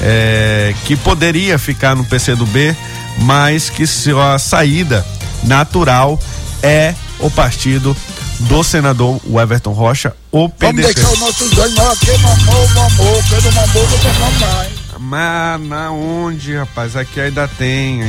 [0.01, 2.77] é, que poderia ficar no PCdoB,
[3.19, 5.07] mas que sua saída
[5.45, 6.19] natural
[6.63, 7.97] é o partido
[8.41, 10.95] do senador Everton Rocha, o Vamos PDT.
[10.95, 14.86] deixar o nosso ganhar aqui, mamou, mamou, quem não mamou, não tem mais.
[14.99, 16.97] Mas na onde, rapaz?
[16.97, 18.03] Aqui ainda tem.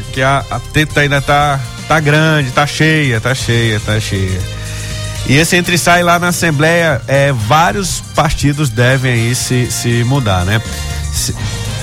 [0.00, 4.40] Aqui a, a teta ainda tá, tá grande, tá cheia, tá cheia, tá cheia.
[5.26, 10.44] E esse entre sai lá na Assembleia, é, vários partidos devem aí se, se mudar,
[10.44, 10.60] né?
[11.12, 11.34] Se-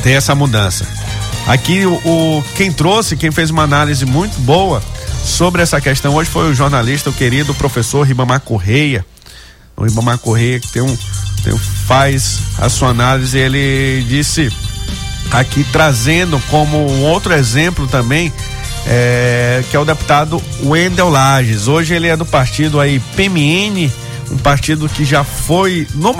[0.03, 0.85] tem essa mudança.
[1.47, 4.81] Aqui o, o- quem trouxe, quem fez uma análise muito boa
[5.25, 9.03] sobre essa questão hoje foi o jornalista, o querido professor Ribamar Correia.
[9.75, 10.95] O Ribamar Correia que tem um,
[11.85, 13.37] faz a sua análise.
[13.37, 14.49] Ele disse
[15.31, 18.31] aqui trazendo como um outro exemplo também,
[18.85, 21.67] é, que é o deputado Wendel Lages.
[21.67, 23.89] Hoje ele é do partido aí PMN,
[24.31, 26.13] um partido que já foi no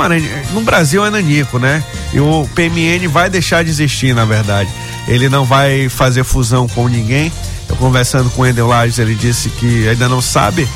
[0.54, 1.84] no Brasil é nanico, né?
[2.14, 4.70] E o PMN vai deixar de existir, na verdade.
[5.08, 7.32] Ele não vai fazer fusão com ninguém.
[7.70, 10.68] Eu conversando com o Wendel Lages, ele disse que ainda não sabe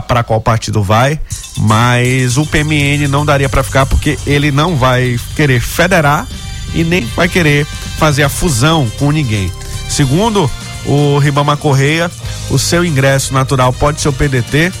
[0.00, 1.20] para qual partido vai,
[1.58, 6.26] mas o PMN não daria para ficar porque ele não vai querer federar
[6.74, 7.66] e nem vai querer
[7.98, 9.52] fazer a fusão com ninguém.
[9.88, 10.50] Segundo
[10.86, 12.10] o Ribama Correia,
[12.50, 14.72] o seu ingresso natural pode ser o PDT,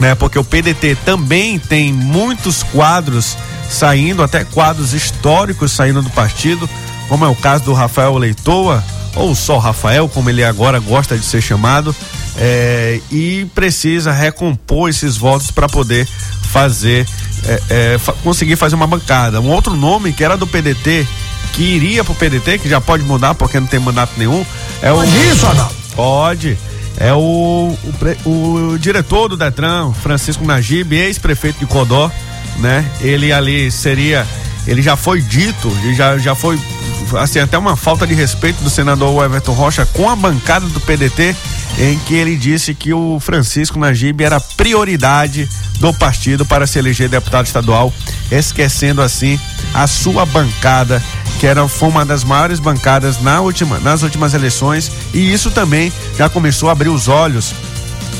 [0.00, 0.14] né?
[0.14, 3.36] Porque o PDT também tem muitos quadros
[3.68, 6.68] saindo, até quadros históricos saindo do partido,
[7.08, 8.82] como é o caso do Rafael Leitoa,
[9.14, 11.94] ou só Rafael, como ele agora gosta de ser chamado,
[12.38, 16.06] é, e precisa recompor esses votos para poder
[16.50, 17.06] fazer,
[17.44, 17.62] é,
[17.94, 19.40] é, fa- conseguir fazer uma bancada.
[19.40, 21.06] Um outro nome que era do PDT,
[21.52, 24.44] que iria pro PDT, que já pode mudar porque não tem mandato nenhum,
[24.80, 25.02] é o.
[25.04, 25.74] Isso, Adalto.
[25.94, 26.56] Pode.
[26.98, 27.76] É o,
[28.24, 32.10] o, o diretor do Detran, Francisco Najib, ex-prefeito de Codó,
[32.58, 32.84] né?
[33.00, 34.26] Ele ali seria.
[34.66, 36.58] Ele já foi dito, e já, já foi
[37.18, 41.34] assim, até uma falta de respeito do senador Everton Rocha com a bancada do PDT,
[41.78, 45.48] em que ele disse que o Francisco Najib era prioridade
[45.80, 47.92] do partido para se eleger deputado estadual,
[48.30, 49.38] esquecendo assim
[49.74, 51.02] a sua bancada
[51.40, 55.92] que era, foi uma das maiores bancadas na última, nas últimas eleições, e isso também
[56.16, 57.52] já começou a abrir os olhos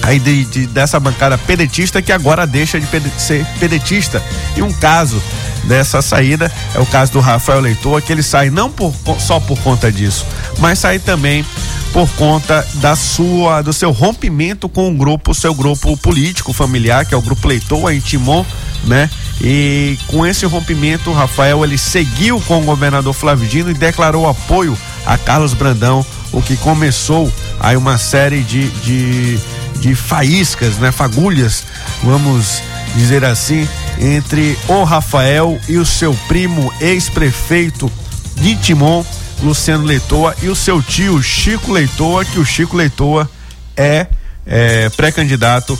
[0.02, 2.86] aí de, de- dessa bancada pedetista que agora deixa de
[3.18, 4.20] ser pedetista.
[4.56, 5.22] E um caso
[5.62, 9.56] dessa saída é o caso do Rafael Leitor, que ele sai não por, só por
[9.60, 10.26] conta disso,
[10.58, 11.46] mas sai também
[11.92, 17.14] por conta da sua do seu rompimento com o grupo, seu grupo político familiar, que
[17.14, 18.44] é o grupo Leitor em Timon,
[18.84, 19.10] né?
[19.40, 24.28] E com esse rompimento, o Rafael ele seguiu com o governador Flávio Dino e declarou
[24.28, 29.38] apoio a Carlos Brandão, o que começou aí uma série de, de,
[29.80, 30.90] de faíscas, né?
[30.90, 31.64] Fagulhas,
[32.02, 32.62] vamos
[32.94, 37.90] dizer assim, entre o Rafael e o seu primo ex-prefeito
[38.36, 39.04] de Timon,
[39.42, 43.28] Luciano Leitoa, e o seu tio Chico Leitoa, que o Chico Leitoa
[43.76, 44.06] é,
[44.46, 45.78] é pré-candidato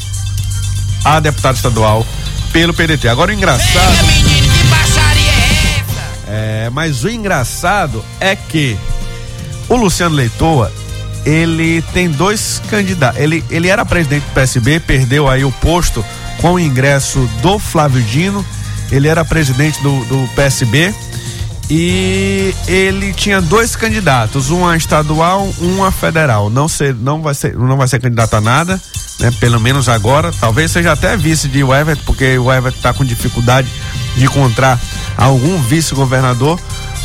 [1.05, 2.07] a deputado estadual
[2.53, 3.09] pelo PDT.
[3.09, 4.07] Agora o engraçado.
[4.07, 6.31] menino, que baixaria é essa?
[6.31, 8.77] É, mas o engraçado é que
[9.69, 10.73] o Luciano Leitoa,
[11.25, 13.21] ele tem dois candidatos.
[13.21, 16.05] Ele, ele era presidente do PSB, perdeu aí o posto
[16.41, 18.45] com o ingresso do Flávio Dino.
[18.91, 20.93] Ele era presidente do, do PSB
[21.75, 26.51] e ele tinha dois candidatos, um a estadual, um a federal.
[26.51, 28.79] Não ser, não vai ser, não vai ser candidato a nada,
[29.19, 29.31] né?
[29.41, 30.31] Pelo menos agora.
[30.39, 33.73] Talvez seja até vice de Everton, porque o Everton está com dificuldade
[34.15, 34.79] de encontrar
[35.17, 36.61] algum vice-governador.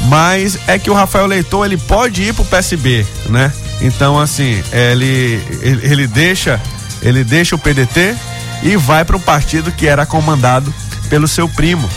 [0.10, 3.54] Mas é que o Rafael Leitor ele pode ir pro PSB, né?
[3.80, 6.62] Então assim ele ele, ele deixa
[7.02, 8.18] ele deixa o PDT
[8.64, 10.74] e vai para um partido que era comandado
[11.10, 11.90] pelo seu primo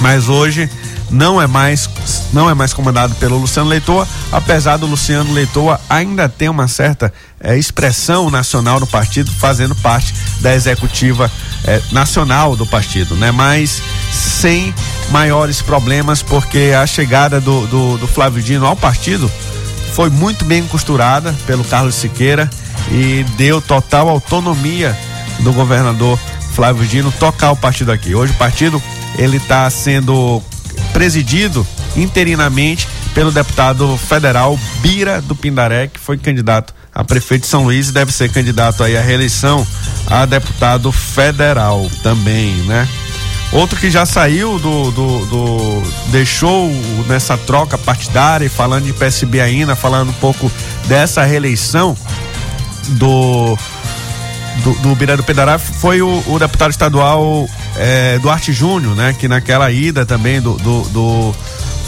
[0.00, 0.70] mas hoje
[1.10, 1.88] não é mais
[2.32, 7.12] não é mais comandado pelo Luciano Leitoa, apesar do Luciano Leitoa ainda ter uma certa
[7.40, 11.30] eh, expressão nacional no partido, fazendo parte da executiva
[11.64, 13.30] eh, nacional do partido, né?
[13.30, 14.74] Mas sem
[15.10, 19.30] maiores problemas, porque a chegada do, do, do Flávio Dino ao partido
[19.94, 22.48] foi muito bem costurada pelo Carlos Siqueira
[22.90, 24.96] e deu total autonomia
[25.40, 26.18] do governador
[26.52, 28.14] Flávio Dino tocar o partido aqui.
[28.14, 28.82] Hoje o partido
[29.16, 30.42] ele está sendo
[30.98, 31.64] presidido
[31.96, 37.88] interinamente pelo deputado federal Bira do Pindaré, que foi candidato a prefeito de São Luís
[37.90, 39.64] e deve ser candidato aí à reeleição
[40.08, 42.88] a deputado federal também, né?
[43.52, 46.68] Outro que já saiu do, do, do- deixou
[47.06, 50.50] nessa troca partidária falando de PSB ainda, falando um pouco
[50.88, 51.96] dessa reeleição
[52.88, 53.56] do
[54.64, 59.14] do, do Bira do Pedará foi o, o deputado estadual eh, Duarte Júnior, né?
[59.18, 61.34] Que naquela ida também do, do, do,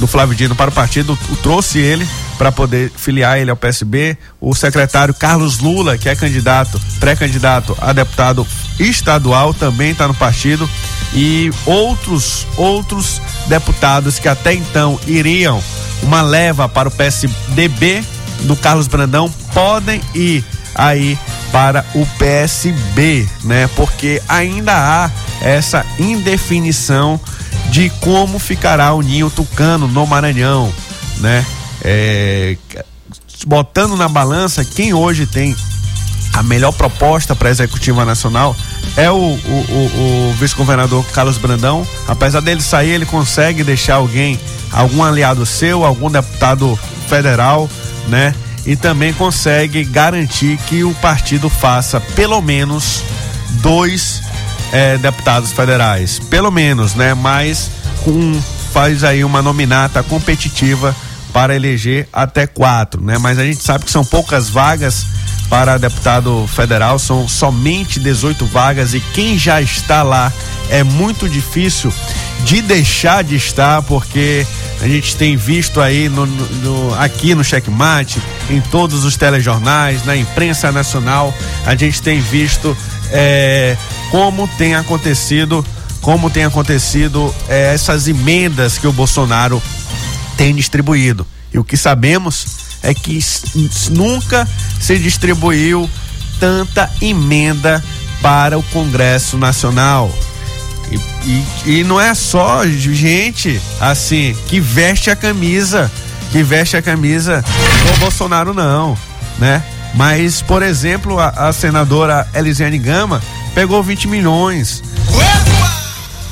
[0.00, 4.16] do Flávio Dino para o partido, trouxe ele para poder filiar ele ao PSB.
[4.40, 8.46] O secretário Carlos Lula, que é candidato, pré-candidato a deputado
[8.78, 10.68] estadual, também está no partido.
[11.12, 15.62] E outros, outros deputados que até então iriam
[16.02, 18.02] uma leva para o PSDB
[18.42, 21.18] do Carlos Brandão podem ir aí
[21.52, 23.68] para o PSB, né?
[23.74, 27.20] Porque ainda há essa indefinição
[27.70, 30.72] de como ficará o Ninho Tucano no Maranhão,
[31.18, 31.44] né?
[31.82, 32.56] É,
[33.46, 35.56] botando na balança quem hoje tem
[36.32, 38.54] a melhor proposta para a executiva nacional
[38.96, 41.86] é o, o, o, o vice-governador Carlos Brandão.
[42.06, 44.38] Apesar dele sair, ele consegue deixar alguém,
[44.72, 46.78] algum aliado seu, algum deputado
[47.08, 47.68] federal,
[48.08, 48.34] né?
[48.70, 53.02] E também consegue garantir que o partido faça pelo menos
[53.62, 54.22] dois
[54.72, 56.20] eh, deputados federais.
[56.20, 57.12] Pelo menos, né?
[57.12, 57.68] Mas
[58.04, 58.40] com,
[58.72, 60.94] faz aí uma nominata competitiva
[61.32, 63.18] para eleger até quatro, né?
[63.18, 65.04] Mas a gente sabe que são poucas vagas
[65.48, 70.32] para deputado federal, são somente 18 vagas e quem já está lá
[70.70, 71.92] é muito difícil
[72.44, 74.46] de deixar de estar, porque
[74.80, 80.16] a gente tem visto aí no, no, aqui no Checkmate, em todos os telejornais, na
[80.16, 81.34] imprensa nacional,
[81.66, 82.76] a gente tem visto
[83.10, 83.76] é,
[84.10, 85.64] como tem acontecido,
[86.00, 89.62] como tem acontecido é, essas emendas que o Bolsonaro
[90.36, 91.26] tem distribuído.
[91.52, 93.18] E o que sabemos é que
[93.90, 94.48] nunca
[94.80, 95.88] se distribuiu
[96.38, 97.84] tanta emenda
[98.22, 100.10] para o Congresso Nacional.
[101.24, 105.90] E, e, não é só gente assim que veste a camisa,
[106.32, 107.44] que veste a camisa
[107.92, 108.96] do Bolsonaro, não,
[109.38, 109.62] né?
[109.94, 113.20] Mas, por exemplo, a, a senadora Elisiane Gama
[113.54, 114.82] pegou 20 milhões.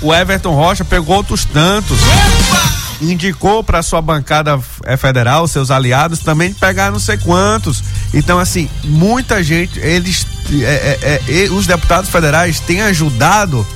[0.01, 1.99] O Everton Rocha pegou outros tantos
[3.01, 7.83] indicou para sua bancada é, federal, seus aliados, também pegar não sei quantos.
[8.13, 13.67] Então, assim, muita gente, eles, é, é, é os deputados federais têm ajudado,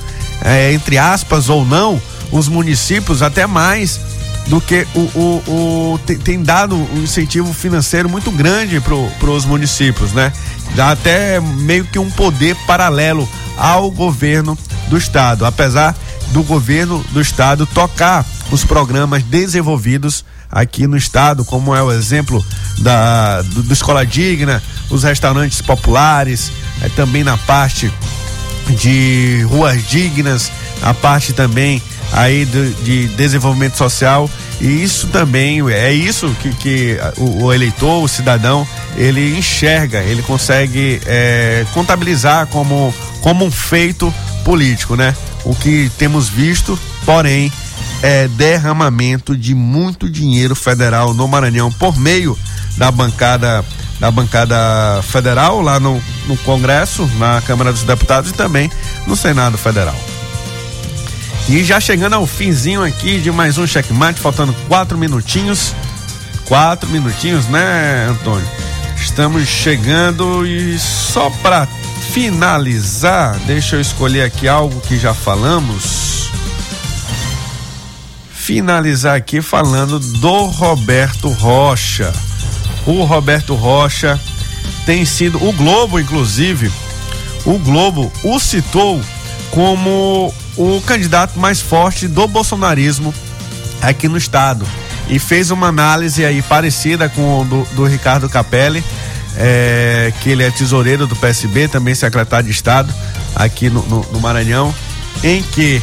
[0.41, 3.99] é, entre aspas ou não, os municípios até mais
[4.47, 9.45] do que o, o, o tem, tem, dado um incentivo financeiro muito grande para os
[9.45, 10.33] municípios, né?
[10.75, 13.27] Dá até meio que um poder paralelo
[13.57, 14.57] ao governo
[14.89, 15.95] do estado, apesar
[16.31, 22.43] do governo do estado tocar os programas desenvolvidos aqui no estado, como é o exemplo
[22.79, 27.91] da do, do Escola Digna, os restaurantes populares, é, também na parte
[28.71, 30.51] de ruas dignas,
[30.81, 34.29] a parte também aí de, de desenvolvimento social
[34.63, 40.21] e isso também é isso que, que o, o, eleitor, o cidadão, ele enxerga, ele
[40.21, 44.13] consegue é, contabilizar como, como um feito
[44.45, 45.13] político, né?
[45.43, 47.51] O que temos visto, porém,
[48.01, 52.37] é, derramamento de muito dinheiro federal no Maranhão por meio
[52.77, 53.65] da bancada
[53.99, 54.55] da bancada
[55.03, 58.71] federal lá no, no Congresso, na Câmara dos Deputados e também
[59.07, 59.95] no Senado Federal.
[61.49, 65.75] E já chegando ao finzinho aqui de mais um checkmate, faltando quatro minutinhos.
[66.45, 68.47] Quatro minutinhos, né, Antônio?
[68.97, 71.67] Estamos chegando e só para
[72.13, 76.13] finalizar, deixa eu escolher aqui algo que já falamos
[78.43, 82.11] finalizar aqui falando do Roberto Rocha.
[82.85, 84.19] O Roberto Rocha
[84.85, 86.71] tem sido, o Globo, inclusive,
[87.45, 89.01] o Globo o citou
[89.51, 93.13] como o candidato mais forte do bolsonarismo
[93.81, 94.65] aqui no estado.
[95.09, 98.83] E fez uma análise aí parecida com o do, do Ricardo Capelli,
[99.35, 102.93] é, que ele é tesoureiro do PSB, também secretário de Estado
[103.35, 104.73] aqui no, no, no Maranhão,
[105.23, 105.81] em que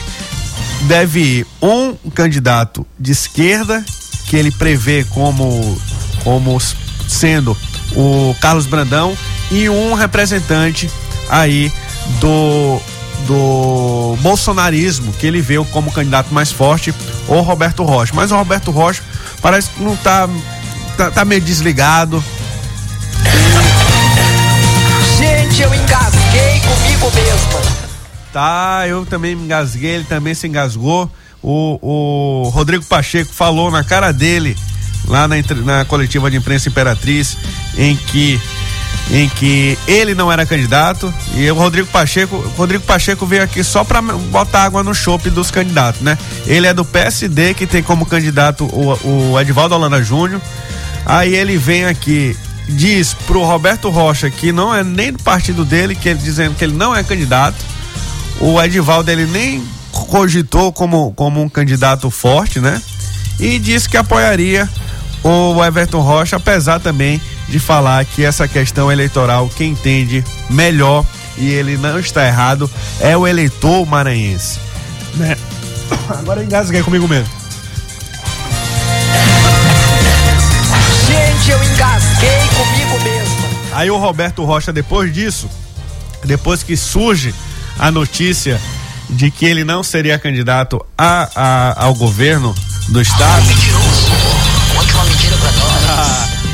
[0.82, 3.84] deve ir um candidato de esquerda,
[4.26, 5.78] que ele prevê como,
[6.22, 6.58] como
[7.10, 7.56] sendo
[7.96, 9.16] o Carlos Brandão,
[9.50, 10.90] e um representante
[11.28, 11.72] aí
[12.20, 12.80] do,
[13.26, 16.94] do bolsonarismo, que ele vê como candidato mais forte,
[17.28, 18.12] o Roberto Rocha.
[18.14, 19.02] Mas o Roberto Rocha
[19.42, 20.28] parece que não tá,
[20.96, 22.22] tá, tá meio desligado.
[25.18, 27.80] Gente, eu engasguei comigo mesmo.
[28.32, 31.10] Tá, eu também me engasguei, ele também se engasgou.
[31.42, 31.78] O,
[32.44, 34.56] o Rodrigo Pacheco falou na cara dele,
[35.10, 37.36] lá na, na coletiva de imprensa Imperatriz,
[37.76, 38.40] em que
[39.10, 43.82] em que ele não era candidato e o Rodrigo Pacheco, Rodrigo Pacheco veio aqui só
[43.82, 46.16] para botar água no chope dos candidatos, né?
[46.46, 50.40] Ele é do PSD que tem como candidato o, o Edvaldo Holanda Júnior.
[51.04, 52.36] Aí ele vem aqui
[52.68, 56.62] diz pro Roberto Rocha que não é nem do partido dele, que ele dizendo que
[56.62, 57.56] ele não é candidato
[58.40, 62.80] o Edivaldo ele nem cogitou como, como um candidato forte, né?
[63.38, 64.68] E disse que apoiaria
[65.22, 71.04] o Everton Rocha, apesar também de falar que essa questão eleitoral, quem entende melhor,
[71.36, 74.58] e ele não está errado, é o eleitor maranhense.
[75.14, 75.36] Né?
[76.08, 77.28] Agora engasguei comigo mesmo.
[81.06, 83.50] Gente, eu engasguei comigo mesmo.
[83.72, 85.48] Aí o Roberto Rocha, depois disso,
[86.24, 87.34] depois que surge
[87.78, 88.60] a notícia
[89.08, 92.54] de que ele não seria candidato a, a ao governo
[92.88, 93.46] do estado.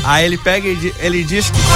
[0.07, 1.57] Aí ele pega e ele diz que.
[1.57, 1.67] Tudo.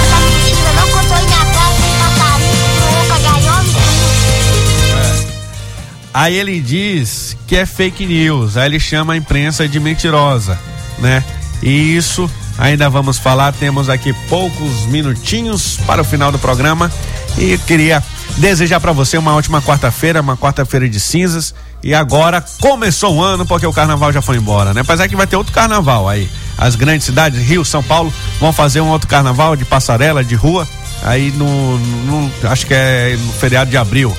[6.14, 10.60] Aí ele diz que é fake news, aí ele chama a imprensa de mentirosa,
[11.00, 11.24] né?
[11.64, 16.92] E isso ainda vamos falar, temos aqui poucos minutinhos para o final do programa
[17.38, 18.04] e queria
[18.38, 23.46] desejar para você uma ótima quarta-feira, uma quarta-feira de cinzas e agora começou o ano
[23.46, 24.82] porque o carnaval já foi embora, né?
[24.82, 26.30] Apesar que vai ter outro carnaval aí.
[26.58, 30.68] As grandes cidades, Rio, São Paulo, vão fazer um outro carnaval de passarela, de rua,
[31.04, 34.16] aí no, no acho que é no feriado de abril.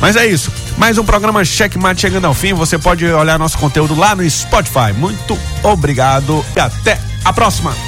[0.00, 0.52] Mas é isso.
[0.76, 2.54] Mais um programa Checkmate chegando ao fim.
[2.54, 4.92] Você pode olhar nosso conteúdo lá no Spotify.
[4.96, 7.87] Muito obrigado e até a próxima.